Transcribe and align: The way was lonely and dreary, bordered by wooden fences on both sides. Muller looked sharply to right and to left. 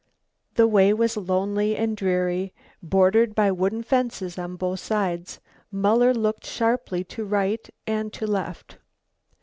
The 0.55 0.65
way 0.65 0.93
was 0.95 1.15
lonely 1.15 1.77
and 1.77 1.95
dreary, 1.95 2.55
bordered 2.81 3.35
by 3.35 3.51
wooden 3.51 3.83
fences 3.83 4.35
on 4.39 4.55
both 4.55 4.79
sides. 4.79 5.39
Muller 5.71 6.11
looked 6.11 6.43
sharply 6.43 7.03
to 7.03 7.23
right 7.23 7.69
and 7.85 8.11
to 8.13 8.25
left. 8.25 8.77